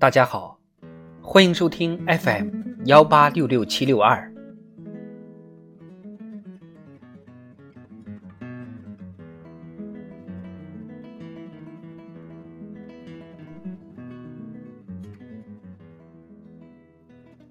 [0.00, 0.60] 大家好，
[1.20, 2.50] 欢迎收听 FM
[2.84, 4.32] 幺八六六七六二。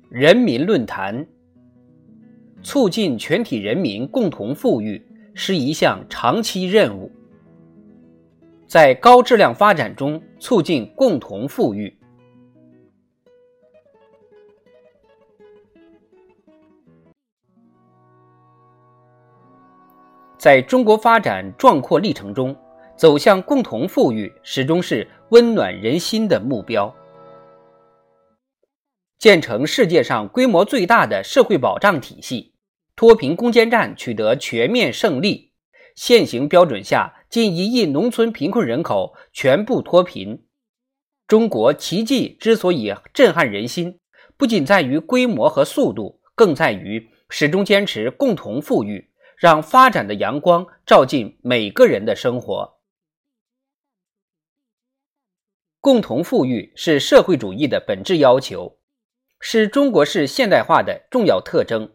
[0.10, 1.28] 人民论坛，
[2.64, 7.12] 促进全体人民共同富裕是一项长期任务，
[8.66, 11.94] 在高质量发展中促进共同富裕。
[20.38, 22.56] 在中国发展壮阔历程中，
[22.96, 26.94] 走向共同富裕始终是温暖人心的目标。
[29.18, 32.54] 建成世界上规模最大的社会保障体系，
[32.96, 35.54] 脱贫攻坚战取得全面胜利，
[35.96, 40.44] 现行标准下近一亿农村贫困人口全部脱贫。
[41.28, 44.00] 中国奇迹之所以震撼人心，
[44.38, 49.07] 不仅在于规模和速度，更在于始终坚持共同富裕。
[49.38, 52.80] 让发展的阳光照进每个人的生活。
[55.80, 58.80] 共同富裕是社会主义的本质要求，
[59.40, 61.94] 是中国式现代化的重要特征。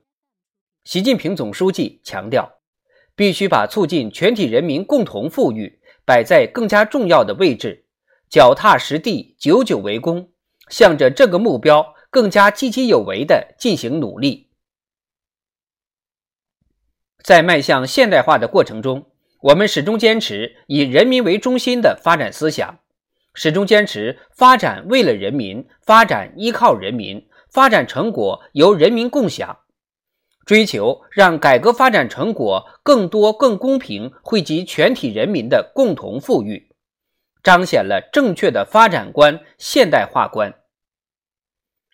[0.84, 2.60] 习近平总书记强调，
[3.16, 7.86] 必须把促进全体人民共同富裕摆在更加重要的位置，
[8.30, 10.30] 脚踏实地，久久为功，
[10.68, 14.52] 向着这个目标更加积极有为地进行努力。
[17.22, 19.06] 在迈向现代化的过程中，
[19.40, 22.80] 我们始终坚持以人民为中心的发展思想，
[23.32, 29.60] 始终坚持发展为了人民、发展依靠人民、发展成果由人民共享，
[30.44, 36.70] 追求让改革发展成果更多、更公平惠及全体人民的共同富裕，
[37.42, 40.52] 彰显了正确的发展观、现代化观。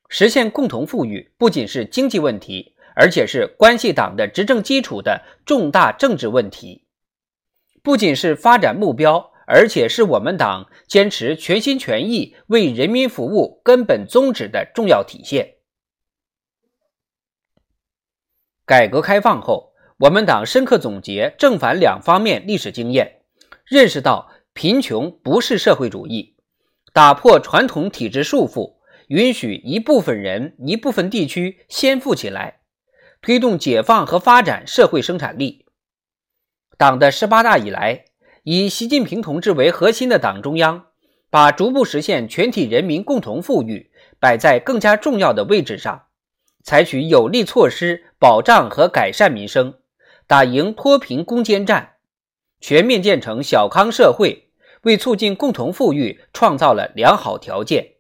[0.09, 2.75] 实现共同富裕不仅是经济问题。
[3.01, 6.89] 而且是关系党的执政基础的重大政治问题，
[7.81, 15.59] 不仅是发展目标，而且是我们党坚持全心全意为人民服务根本宗旨的重要体现。
[18.67, 23.21] 改革开放后，我们党深刻总结正反两方面历史经验，
[23.65, 26.35] 认识到贫穷不是社会主义，
[26.93, 28.75] 打破传统体制束缚，
[29.07, 32.58] 允许一部分人、一部分地区先富起来。
[33.21, 35.67] 推动解放和发展社会生产力。
[36.77, 38.05] 党的十八大以来，
[38.45, 40.87] 以习近平同志为核心的党中央，
[41.29, 43.91] 把逐步实现全体人民共同富裕
[44.21, 46.07] 摆在更加重要的位置上，
[46.63, 49.75] 采取有力措施保障和改善民生，
[50.27, 51.97] 打赢脱贫攻坚战，
[52.61, 54.53] 全面建成小康社会，
[54.83, 57.95] 为促进共同富裕创造了良好条件。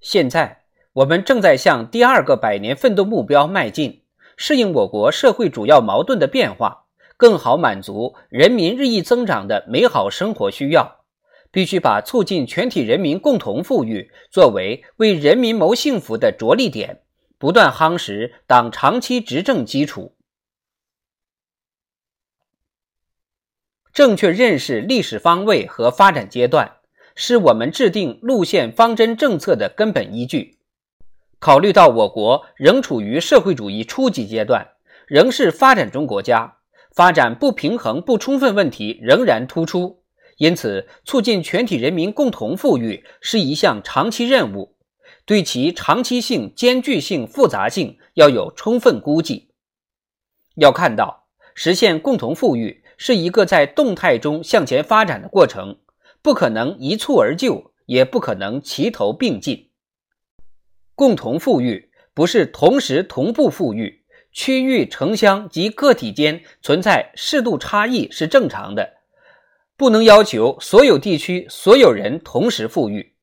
[0.00, 0.57] 现在。
[0.98, 4.02] 我们正在向第二个百年奋斗目标迈进，
[4.36, 6.86] 适应我国社会主要矛盾的变化，
[7.16, 10.96] 更好满足人民日益增长的美好生活需要。
[11.52, 17.02] 必须把促进全体人民共同富裕作为为人民谋幸福的着力点，
[17.38, 20.16] 不断夯实党长期执政基础。
[23.92, 26.78] 正确认识历史方位和发展阶段，
[27.14, 30.57] 是我们制定路线方针政策的根本依据。
[31.40, 34.68] 考虑到我国仍处于社会主义初级阶段，
[35.06, 36.56] 仍是发展中国家，
[36.92, 40.02] 发展不平衡不充分问题仍然突出，
[40.38, 44.74] 因此促进全体人民共同富裕是一项长期任务，
[45.24, 49.50] 对其长期性、艰巨性、复杂性要有充分估计。
[50.56, 55.78] 要看到，实现共同富裕是一个在动态中向前发展的过程，
[56.20, 59.67] 不可能一蹴而就，也不可能齐头并进。
[60.98, 68.94] 共同富裕不是同时同步富裕，区域、城乡及个体间存在适度差异是正常的，
[69.76, 73.14] 不能要求所有地区所有人同时富裕。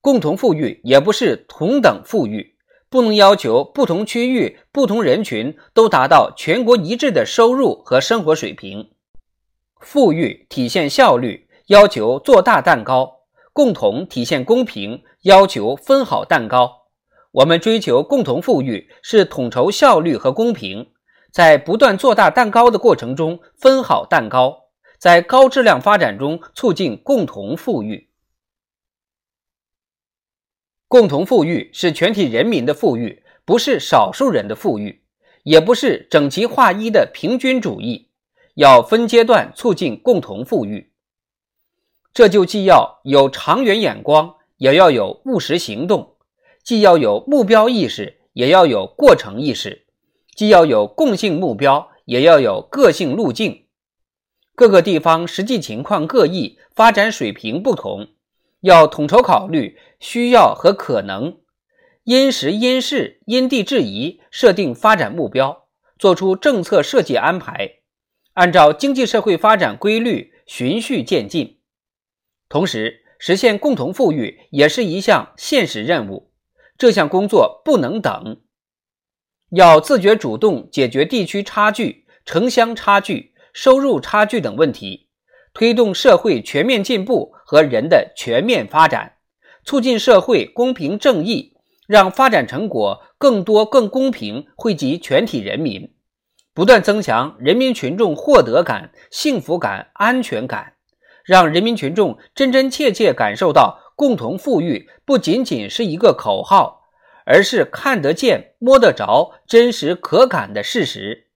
[0.00, 2.56] 共同富裕也不是同等富裕，
[2.88, 8.90] 不能要求不同区域、不同人群都达到全国一致的收入和生活水平。
[9.78, 13.20] 富裕体现效率，要求做大蛋糕；
[13.52, 16.79] 共同体现公平，要求分好蛋糕。
[17.32, 20.90] 我们追求共同富裕，是统筹效率和公平，
[21.30, 24.64] 在不断做大蛋糕的过程中分好蛋糕，
[24.98, 28.10] 在高质量发展中促进共同富裕。
[30.88, 35.04] 共同富裕是全体人民的富裕，不是少数人的富裕，
[35.44, 38.10] 也不是整齐划一的平均主义，
[38.54, 40.92] 要分阶段促进共同富裕。
[42.12, 44.34] 这就既要有长远眼光。
[44.60, 46.09] 也要有务实行动；
[46.62, 49.82] 既要有目标意识，也要有过程意识；
[50.34, 53.66] 既要有共性目标，也要有个性路径。
[54.54, 58.08] 各个地方实际情况各异，发展水平不同，
[58.60, 61.38] 要统筹考虑需要和可能，
[62.04, 65.66] 因时因势因地制宜设定发展目标，
[65.98, 67.76] 做出政策设计安排，
[68.34, 71.58] 按照经济社会发展规律循序渐进。
[72.48, 76.29] 同时，实现共同富裕也是一项现实任务，
[76.80, 78.40] 这项工作不能等，
[79.50, 83.34] 要自觉主动解决地区差距、城乡差距。
[83.52, 85.08] 收入差距等问题，
[85.52, 89.16] 推动社会全面进步和人的全面发展，
[89.64, 91.54] 促进社会公平正义，
[91.88, 95.92] 让发展成果更多更公平惠及全体人民，
[96.54, 100.74] 不断增强人民群众获得感、幸福感、安全感，
[101.24, 106.88] 让人民群众真真切切感受到共同富裕不仅仅是一个口号，
[107.26, 111.26] 而是看得见、摸得着、真实可感的事实。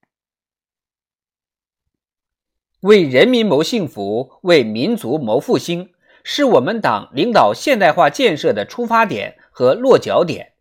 [2.80, 5.90] 为人民谋幸福，为民族谋复兴，
[6.22, 10.54] 是我们党领导现代化建设的出发点和落脚点。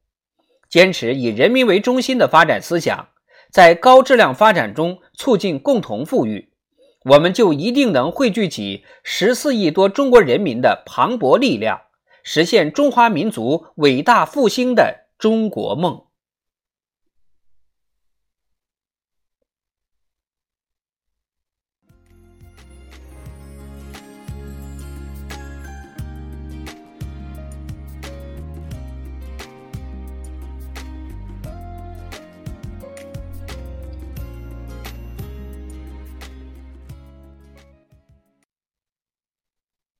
[0.67, 3.07] 坚持以人民为中心的发展思想，
[3.50, 6.50] 在高质量发展中促进共同富裕，
[7.05, 11.79] 我们就一定能汇聚起十四亿多中国人民的磅礴力量，
[12.23, 16.12] 实现中华民族伟大复兴的中国梦。